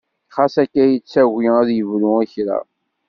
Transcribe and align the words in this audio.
Xas 0.35 0.55
akka 0.63 0.83
yettagi 0.91 1.51
ad 1.61 1.69
yebru 1.77 2.13
i 2.23 2.25
kra. 2.33 2.59